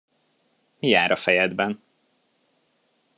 Mi 0.79 0.87
jár 0.87 1.11
a 1.11 1.15
fejedben? 1.15 1.83